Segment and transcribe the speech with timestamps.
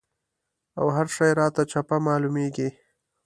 [0.79, 2.69] او هر شی راته چپه معلومېږي.